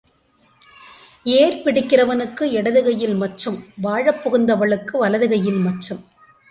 ஏர் 1.25 1.61
பிடிக்கிறவனுக்கு 1.63 2.43
இடது 2.51 2.83
கையில் 2.83 3.15
மச்சம் 3.15 3.59
வாழப் 3.81 4.21
புகுந்தவளுக்கு 4.23 4.97
வலது 4.97 5.29
கையில் 5.29 5.61
மச்சம். 5.67 6.01